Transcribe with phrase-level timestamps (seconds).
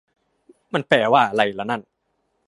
[0.73, 1.81] มันแปลว่าอะไรละนั่น